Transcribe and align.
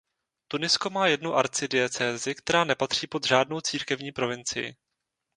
Tunisko 0.47 0.89
má 0.89 1.07
jednu 1.07 1.33
arcidiecézi 1.35 2.35
která 2.35 2.63
nepatří 2.63 3.07
pod 3.07 3.27
žádnou 3.27 3.61
církevní 3.61 4.11
provincii. 4.11 4.75